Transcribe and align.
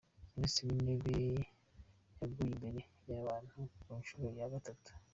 Minisitiri 0.35 0.67
w’intebe 0.69 1.13
yaguye 2.19 2.49
imbere 2.53 2.79
y’abantu 3.09 3.57
ku 3.81 3.89
nshuro 4.01 4.25
ya 4.39 4.47
gatatu 4.53 4.89